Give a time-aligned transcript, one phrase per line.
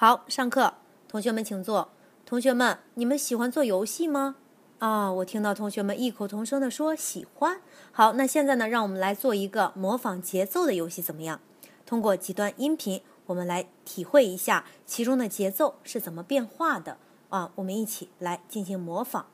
[0.00, 0.72] 好，上课，
[1.08, 1.90] 同学们请坐。
[2.24, 4.36] 同学们，你们喜欢做游戏吗？
[4.78, 7.60] 啊，我听到同学们异口同声的说喜欢。
[7.92, 11.38] 好，那现在呢，让我们来做一个模仿节奏的游戏，怎么样？
[11.84, 16.96] 通过几段音频，我们来体会一下其中的节奏是怎么变化的
[17.28, 17.52] 啊！
[17.56, 19.26] 我们一起来进行模仿。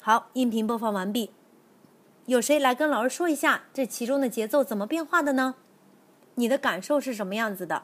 [0.00, 1.32] 好，音频播放完毕。
[2.26, 5.56] 有谁来跟老师说一下这其中的节奏怎么变化的呢？
[6.36, 7.82] 你的感受是什么样子的？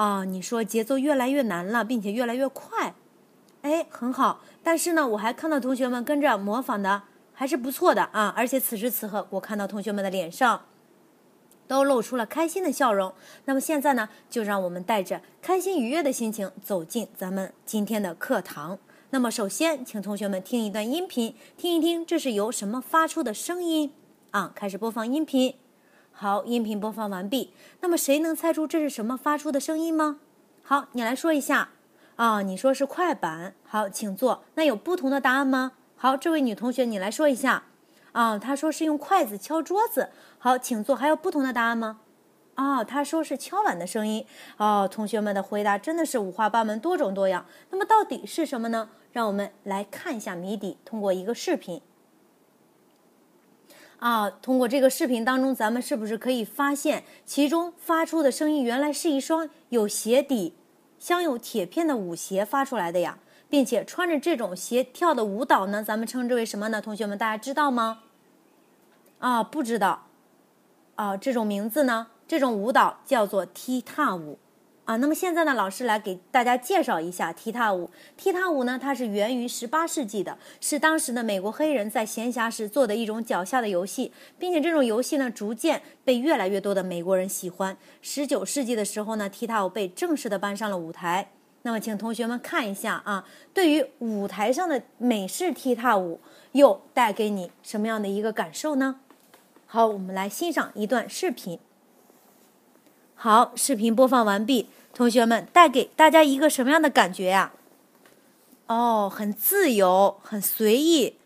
[0.00, 2.94] 啊，你说节奏越来越难了，并且越来越快，
[3.60, 4.40] 哎，很好。
[4.62, 7.02] 但是呢，我还看到同学们跟着模仿的
[7.34, 8.32] 还是不错的啊。
[8.34, 10.62] 而且此时此刻，我看到同学们的脸上
[11.68, 13.12] 都露出了开心的笑容。
[13.44, 18.78] 那么现在呢，就让我们带着开心愉悦的心情走进咱们今天的课堂。
[19.10, 23.92] 那么首先，请同学们听一段音频，听一听这是由什么发出的声音
[24.30, 24.50] 啊？
[24.54, 25.56] 开始播放音频。
[26.22, 27.54] 好，音频播放完毕。
[27.80, 30.18] 那么谁能猜出这是什么发出的声音吗？
[30.62, 31.70] 好，你来说一下。
[32.16, 33.54] 啊，你说是快板。
[33.64, 34.44] 好，请坐。
[34.54, 35.72] 那有不同的答案吗？
[35.96, 37.62] 好，这位女同学你来说一下。
[38.12, 40.10] 啊，她说是用筷子敲桌子。
[40.36, 40.94] 好，请坐。
[40.94, 42.00] 还有不同的答案吗？
[42.56, 44.26] 啊，她说是敲碗的声音。
[44.58, 47.46] 哦，同学们的回答真的是五花八门、多种多样。
[47.70, 48.90] 那么到底是什么呢？
[49.12, 51.80] 让我们来看一下谜底，通过一个视频。
[54.00, 60.54] 啊，通过这个视频当中，咱们是不是可以发现其中发出的声音原来是一双有鞋底、
[60.98, 63.18] 镶有铁片的舞鞋发出来的呀？
[63.48, 66.80] 并且穿着这种鞋跳的舞蹈呢，咱们称之为什么呢？
[66.80, 68.00] 同学们，大家知道吗？
[69.18, 70.06] 啊，不知道。
[70.94, 74.38] 啊，这种名字呢，这种舞蹈叫做踢踏舞。
[74.90, 77.88] 啊，那么现在呢，老师来给大家介绍一下踢踏舞。
[78.16, 87.76] 踢踏舞呢，它是源于十八世纪的，是当时的美国黑人在闲暇时做的一种脚下的游戏，并且这种游戏呢，逐渐被越来越多的美国人喜欢。
[88.02, 91.30] 十九世纪的时候呢，踢踏舞被正式的搬上了舞台。
[91.62, 96.18] 那么，请同学们看一下啊，对于舞台上的美式踢踏舞，
[96.50, 98.96] 又带给你什么样的一个感受呢？
[99.66, 101.60] 好，我们来欣赏一段视频。
[103.22, 104.70] 好，视频播放完毕。
[104.94, 107.52] 同学们，带给大家一个什么样的感觉呀？
[108.66, 111.16] 哦，很自由，很随意，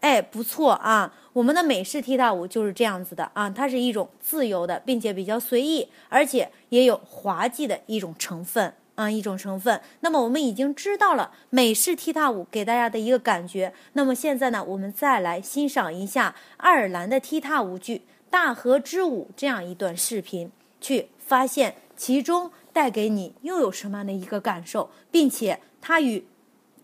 [0.00, 1.12] 哎，不错啊！
[1.34, 9.78] 我们的美式踢踏舞就是这样子的啊，它是一种自由的，并且比较随意，而且也有滑稽的一种成分啊，一种成分。
[10.00, 13.74] 那么我们已经知道了美式踢踏舞给大家的一个感觉。
[13.92, 17.96] 那么现在呢，我们再来欣赏一下爱尔兰的踢踏舞剧
[18.30, 22.50] 《大河之舞》这样一段视频，去发现其中。
[22.74, 26.24] 带给你又有什么样的一个感受，并且它与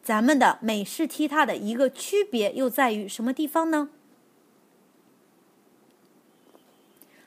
[0.03, 3.89] 咱们的美式踢踏的一个区别又在于什么地方呢？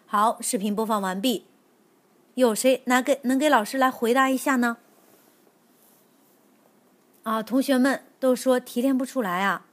[0.06, 1.48] 好，视频播放完毕，
[2.36, 4.78] 有谁能给能给老师来回答一下呢？
[7.24, 9.66] 啊，同学们都说提炼不出来啊。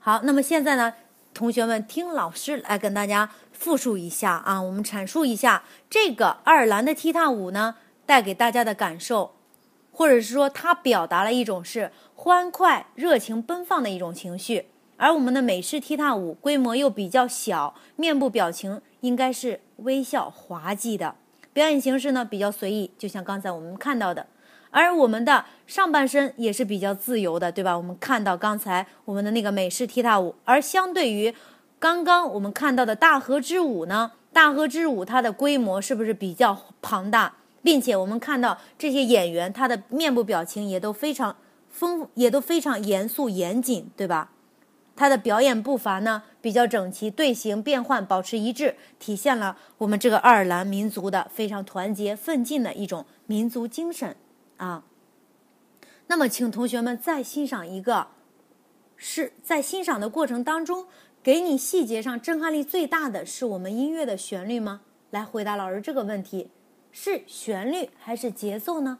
[0.00, 0.94] 好，那么现在呢，
[1.38, 7.76] 同学们听老师来跟大家复述一下啊，我们阐述一下这个爱尔兰的踢踏舞呢。
[8.04, 9.34] 带给大家的感受，
[9.92, 14.66] 或者是说，它表达了一种是欢快、热情、奔放的一种情绪。
[14.96, 21.14] 而我们的美式踢踏舞规模又比较小，面部表情应该是微笑、滑稽的，
[21.52, 24.26] 表演形式呢比较随意，就像刚才我们看到的。
[24.70, 27.76] 而我们的上半身也是比较自由的，对吧？
[27.76, 31.34] 我们看到刚才我们的那个美式踢踏舞，而相对于
[31.78, 37.34] 刚刚我们看到的大河之舞呢，大河之舞它的规模是不是比较庞大？
[37.60, 41.36] 并且我们看到这些演员，他的面部表情也都非常
[41.68, 44.30] 丰，也都非常严肃严谨，对吧？
[44.94, 54.16] 他的表演步伐呢比较整齐，队形变换保持一致，体现了我们这个爱尔兰民族的非常团结奋进的一种民族精神
[54.58, 54.84] 啊。
[56.06, 58.08] 那么，请同学们再欣赏一个，
[58.96, 60.86] 是在欣赏的过程当中，
[61.22, 64.82] 给你细节上震撼力最大的是我们音乐的旋律吗？
[65.10, 66.50] 来回答老师这个问题。
[66.90, 68.98] 是旋律还是节奏呢？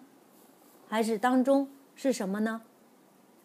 [0.89, 2.63] 还是当中是什么呢？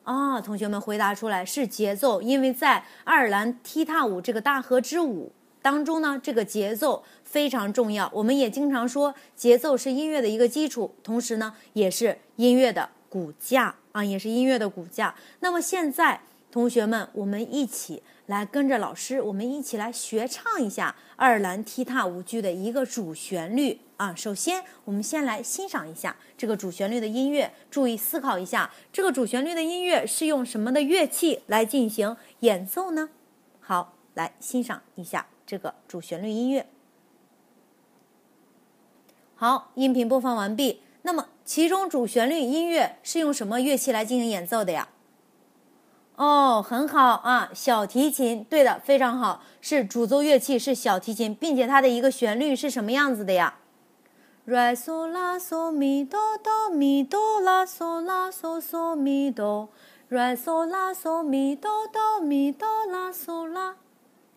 [0.04, 5.32] 啊，同学们回答出来是节奏，因为在爱尔兰踢踏舞这个大河之舞
[5.64, 8.08] 当中呢，这个节奏非常重要。
[8.14, 15.16] 我们也经常说，节奏是音乐的一个基础，同时呢，也是音乐的骨架啊，也是音乐的骨架。
[15.40, 16.22] 那么现在，
[16.52, 18.04] 同学们，我们一起。
[18.28, 24.16] 来跟着老师，我们一起来学唱一下爱尔兰踢踏舞剧的一个主旋律啊。
[24.16, 33.10] 首先，我们先来欣赏一下这个主旋律的音乐，注意思考一下，这个主旋律的音乐是用什么的乐器来进行演奏呢？
[33.60, 36.66] 好，来欣赏一下这个主旋律音乐。
[39.36, 40.82] 好，音频播放完毕。
[41.04, 44.90] 那么其中主旋律音乐是用什么乐器来进行演奏的呀？
[46.16, 53.60] 哦，很好啊，小提琴，对的，非常好，是主奏乐器是小提琴，并且它的一个旋律是什么样子的呀
[54.48, 60.36] ？re so la so mi do do mi do la so la so so mi do，re
[60.36, 63.76] so la so mi do do mi do la so la。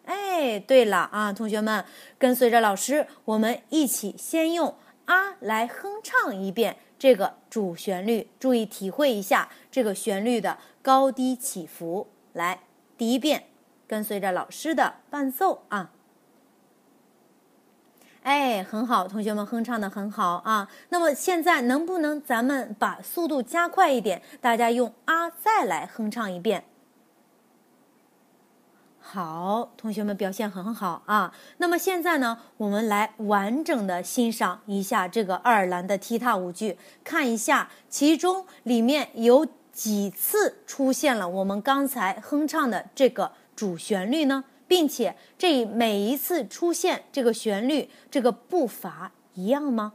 [0.06, 1.85] 哎，对了啊，同学们，
[2.19, 4.75] 跟随着老师，我们一起先用
[5.05, 6.79] 啊来哼唱一遍。
[6.99, 12.08] 这个主旋律，注意体会一下这个旋律的高低起伏。
[12.32, 12.61] 来，
[12.97, 13.44] 第一遍，
[13.87, 15.91] 跟随着老师的伴奏啊。
[18.23, 20.69] 哎，很好，同学们哼唱的很好啊。
[20.88, 24.23] 那么现在能不能咱们把速度加快一点？
[24.41, 26.64] 大家用啊再来哼唱一遍。
[29.08, 31.32] 好，同学们表现很好啊。
[31.58, 49.93] 那么现在呢，我们来完整的欣赏一下这个爱尔兰的踢踏舞剧，看一下其中里面有几次出现了我们刚才哼唱的这个主旋律呢，并且这每一次出现这个旋律，这个步伐一样吗？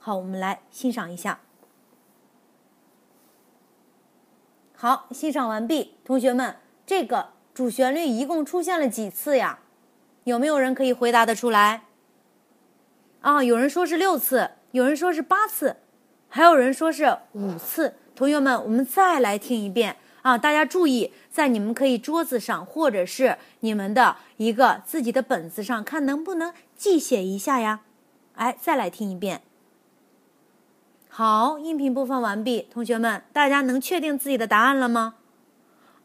[0.00, 1.38] 好，我们来欣赏一下。
[4.74, 7.37] 好，欣赏完毕，同学们，这个。
[7.58, 9.58] 主旋律一共出现了几次呀？
[10.22, 11.82] 有没有人可以回答得出来？
[13.20, 15.78] 啊，有人说是六次，有人说是八次，
[16.28, 17.96] 还有人说是五次。
[18.14, 20.38] 同学们，我们再来听一遍啊！
[20.38, 27.80] 大家注意，在你们可以桌子上，或者是你们的一个自己的本子上，看能不能记写一下呀？
[28.36, 29.42] 哎，再来听一遍。
[31.08, 35.16] 好，音频播放完毕，同学们，大家能确定自己的答案了吗？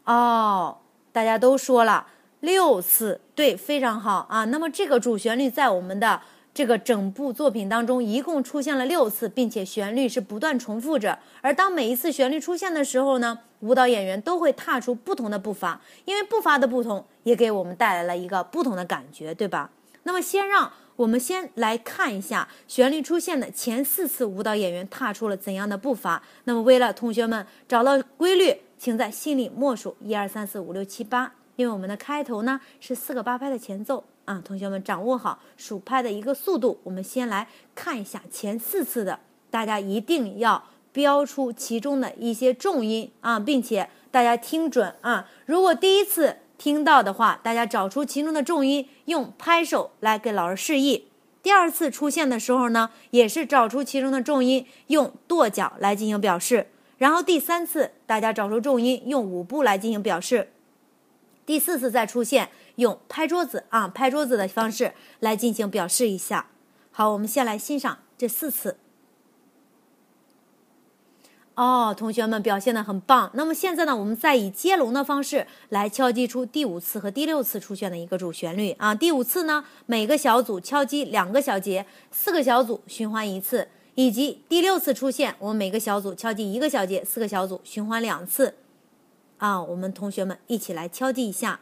[0.02, 0.78] 哦。
[1.14, 2.08] 大家都说了
[2.40, 4.44] 六次，对，非常好啊。
[4.46, 6.20] 那么这个主旋律在我们的
[6.52, 11.16] 这个整部作品当中一共出现了六次，并且旋律是不断重复着。
[11.40, 19.70] 而当每一次旋律出现的时候呢，舞蹈演员都会踏出不同的步伐，因为步伐的不同也给我们带来了一个不同的感觉，对吧？
[20.02, 26.20] 那么先让我们先来看一下旋律出现的前四次，舞蹈演员踏出了怎样的步伐。
[26.42, 28.56] 那么为了同学们找到规律。
[28.84, 36.78] 请在心里默数一二三四五六七八，因为我们的开头呢是四个八拍的前奏啊，同学们掌握好数拍的一个速度。
[36.82, 39.20] 我们先来看一下前四次的，
[39.50, 45.30] 大家一定要标出其中的一些重音啊，并且大家听准啊。
[45.46, 51.06] 如果第一次听到的话，大家找出其中的重音，用拍手来给老师示意；
[51.42, 56.66] 第二次出现的时候呢，也是找出其中的重音，用跺脚来进行表示。
[56.96, 60.46] 然后第三次，大家找出重音，用五步来进行表示；
[61.44, 66.46] 第四次再出现，用拍桌子啊，拍桌子的方式来进行表示一下。
[66.92, 68.76] 好，我们先来欣赏这四次。
[71.56, 73.30] 哦，同学们表现的很棒。
[73.34, 78.94] 那么现在呢，我们再以接龙的方式来敲击出第五次和第六次出现的一个主旋律啊。
[78.94, 83.68] 第五次呢，每个小组敲击两个小节，四个小组循环一次。
[83.94, 88.56] 以及第六次出现，我们每个小组敲击一个小节，四个小组循环两次，
[89.38, 91.60] 啊，我们同学们一起来敲击一下，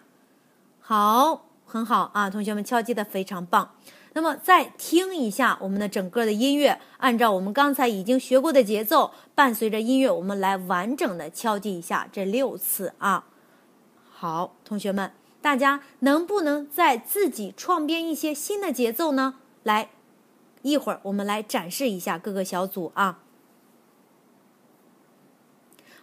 [0.81, 3.75] 好，很好啊，同学们敲击的非常棒。
[4.15, 13.25] 那么再听一下我们的整个的音乐，按照我们刚才已经学过的节奏，伴随着音乐，我们来完整的敲击一下这六次啊。
[14.11, 19.35] 好，同学们，大家能不能再自己创编一些新的节奏呢？
[19.63, 19.91] 来。
[20.63, 23.21] 一会儿我们来展示一下各个小组啊。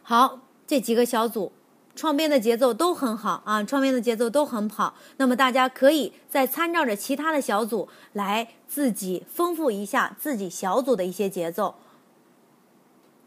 [0.02, 1.52] 好，这几个小组
[1.96, 4.96] 创编的节奏都很好啊，创编的节奏都很好。
[5.18, 11.76] 那么大家可以再参照着其他的小组来自己丰富一下自己小组的一些节奏。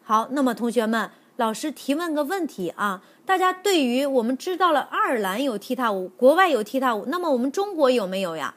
[0.03, 8.55] 好，那么同学们，老师提问个问题啊，大家对于我们知道了爱尔兰有踢踏舞，国外有踢踏舞，那么我们中国有没有呀？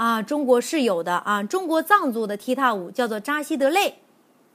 [0.00, 1.42] 啊，中国是有的啊。
[1.42, 3.96] 中国藏族的踢踏舞叫做扎西德勒，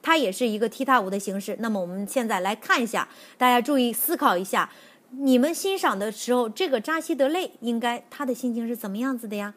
[0.02, 1.56] 它也是一个踢踏舞的形式。
[1.60, 4.72] 那么我们现在来看一下，大家注意思考一下，
[5.12, 9.54] 你们欣赏的时候，这个扎西德勒应该他的心情是怎么样子的呀？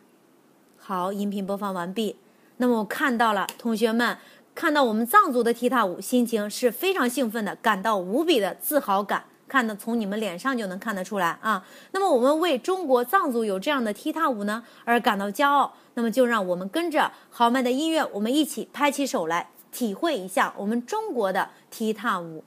[0.77, 2.17] 好，音频播放完毕。
[2.59, 4.19] 那么我看到了，同学们
[4.55, 9.25] 看到我们藏族的踢踏舞，心情是非常兴奋的，感到无比的自豪感。
[9.49, 11.65] 看的从你们脸上就能看得出来啊。
[11.93, 15.75] 那么我们为中国藏族有这样的踢踏舞呢而感到骄傲。
[15.95, 22.45] 那么就让我们跟着豪迈的音乐，我们一起拍起手来，体会一下我们中国的踢踏舞。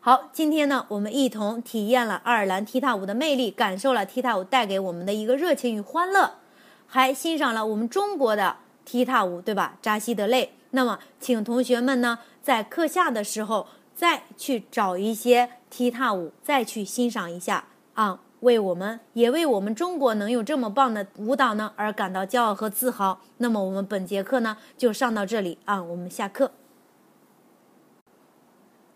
[0.00, 6.38] 好，今天呢，我们一同体验了爱尔兰踢踏舞的魅力，感受了踢踏舞带给我们的一个热情与欢乐，
[6.86, 8.56] 还欣赏了我们中国的
[8.86, 9.76] 踢踏舞，对吧？
[9.82, 10.50] 扎西德勒。
[10.70, 23.20] 那么，请同学们呢在课下的时候再去找一些踢踏舞，再去欣赏一下啊，为我们也为我们中国能有这么棒的舞蹈呢而感到骄傲和自豪。
[23.38, 26.52] 那么，我们本节课呢就上到这里啊，我们下课。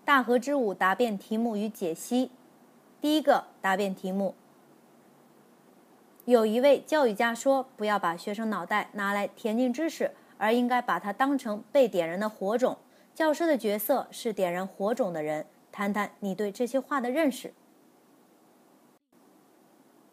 [0.04, 2.30] 大河之舞答辩题目与解析，
[3.00, 4.34] 第一个答辩题目。
[6.24, 12.76] 有一位教育家说：“不要把学生脑袋拿来填进知识，而应该把它当成被点燃的火种。
[13.16, 15.46] 教师的角色是点燃火种的人。
[15.72, 17.54] 谈谈你对这些话的认识。”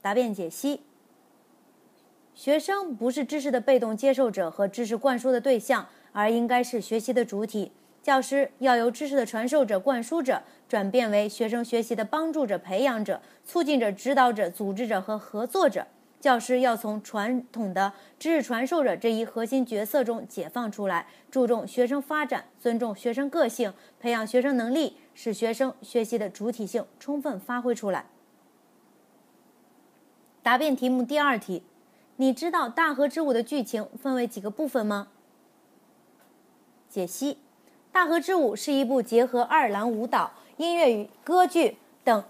[0.01, 0.83] 答辩解析：
[2.33, 7.73] 学生不是知识的被动接受者和知识灌输的对象，而应该是学习的主体。
[8.01, 15.87] 教师要由知识的传授者、灌输者，转变为学生学习的帮助者、培养者、促进者、指导者、组织者和合作者。
[16.23, 28.05] 教师要从传统的知识传授者这一核心角色中解放出来，注重学生发展，尊重学生个性，培养学生能力，使学生学习的主体性充分发挥出来。
[30.41, 31.63] 答辩题目第二题：
[32.15, 35.09] 你知道《大河之舞》的剧情分为几个部分吗？
[36.89, 37.33] 解析：
[37.91, 41.75] 《大河之舞》是一部结合爱尔兰舞蹈、音乐与歌剧
[42.05, 42.23] 等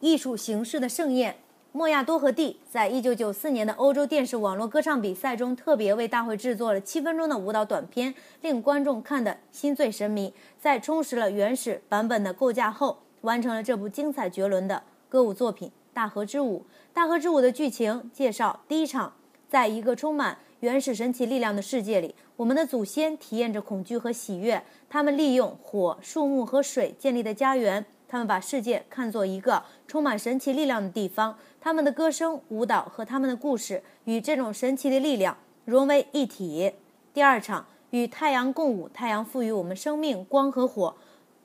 [0.00, 1.36] 艺术形式的盛宴。
[1.74, 10.34] 莫亚多和蒂在一九九四年的欧洲电视网络歌唱比赛中，特别为大会制作了七分钟的舞蹈短片，令观众看得心醉神迷。
[10.60, 16.58] 在充实了原始版本的构架后，完成了这部精彩绝伦的歌舞作品《大河之舞》。
[16.92, 19.14] 《大河之舞》的剧情介绍：第一场，
[19.48, 24.62] 在一个充满原始神奇力量的世界里，我们的祖先体验着恐惧和喜悦。
[24.90, 27.86] 他们利用火、树木和水建立的家园。
[28.06, 36.72] 他们把世界看作一个充满神奇力量的地方，他们的歌声、舞蹈和他们的故事与这种神奇的力量融为一体。
[37.14, 40.96] 第二场，与太阳共舞，太阳赋予我们生命、光和火。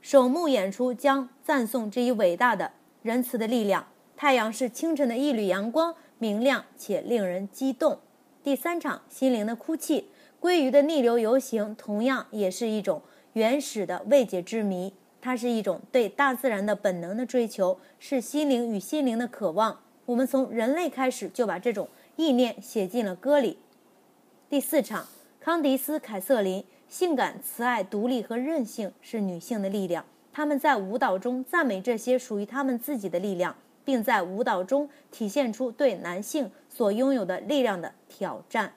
[0.01, 2.71] 首幕演出将赞颂这一伟大的
[3.03, 3.85] 仁慈的力量。
[4.15, 7.99] 太阳是清晨的一缕阳光，明亮且令人激动。
[8.41, 10.09] 第三场，心灵的哭泣，
[10.41, 14.91] 鲑鱼的逆流游行，同样也是一种原始的未解之谜。
[15.21, 19.81] 它是一种对大自然的本能的追求，是心灵与心灵的渴望。
[20.07, 23.57] 我们从人类开始就把这种意念写进了歌里。
[24.49, 25.05] 第四场，
[25.41, 30.05] 康迪斯·凯瑟琳，性感、慈爱、独立和韧性是女性的力量。
[30.31, 38.73] 他们在舞蹈中赞美这些属于他们自己的力量，并在舞蹈中体现出对男性所拥有的力量的挑战。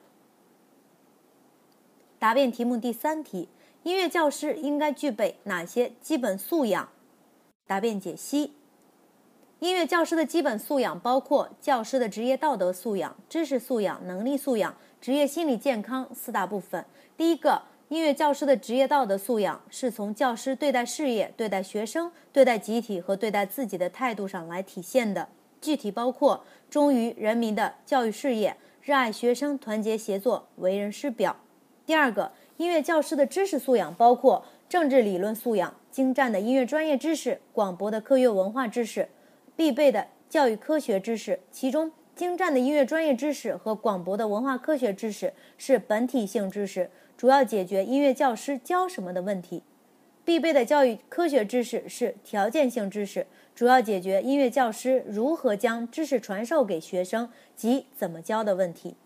[2.18, 3.48] 答辩题目第三题。
[3.84, 6.88] 音乐教师应该具备哪些基本素养？
[7.66, 8.52] 答辩解析：
[9.60, 16.82] 音乐教师的基本素养包括教师的职业道德素养、知识素养、能力素养、职业心理健康四大部分。
[17.14, 25.28] 第一个，音乐教师的职业道德素养是从教师对待事业、对待学生、对待集体和对待自己的态度上来体现的，
[25.60, 31.36] 具体包括忠于人民的教育事业、热爱学生、团结协作、为人师表。
[31.84, 32.32] 第二个。
[32.56, 39.08] 音乐教师的知识素养包括政治理论素养、精湛的音乐专业知识、广博的科学文化知识、
[39.60, 41.38] 必备的教育科学知识。
[41.50, 49.60] 其中，精湛的音乐专业知识和广博的文化科学知识是本体性知识，主要解决音乐教师教什么的问题；
[50.24, 58.96] 必备的教育科学知识是条件性知识，主要解决音乐教师如何将知识传授给学生及怎么教的问题。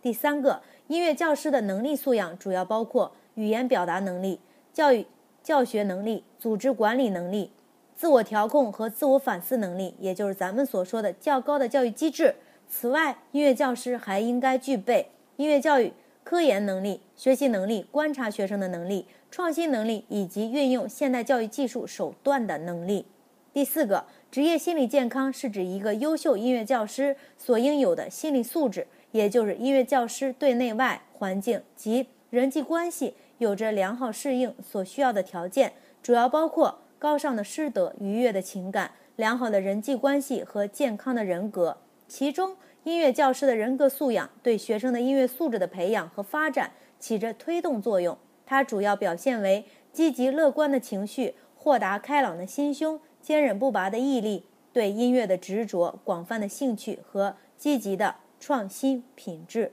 [0.00, 0.62] 第三个。
[0.86, 4.40] 音乐教师的能力素养主要包括语言表达能力、
[4.72, 5.04] 教育
[5.42, 7.52] 教学能力、组织管理能力、
[7.98, 12.32] 自我调控和自我反思能力，也就是咱们所说的较高的教育机制。
[12.68, 23.04] 此外，音乐教师还应该具备音乐教育科研能力、学习能力、观察学生的能力、创新能力以及运用现代教育技术手段的能力。
[23.52, 28.86] 第四个，职业心理健康是指一个优秀音乐教师所应有的心理素质。
[29.10, 41.78] 也就是音乐教师对内外环境及人际关系有着良好适应所需要的条件，主要包括高尚的师德、愉悦的情感、良好的人际关系和健康的人格。
[42.06, 48.16] 其中，音乐教师的人格素养对学生的音乐素质的培养和发展起着推动作用。
[48.44, 58.16] 它主要表现为积极乐观的情绪、豁达开朗的心胸、坚韧不拔的毅力、对音乐的执着、广泛的兴趣和积极的。
[58.40, 59.72] 创新品质。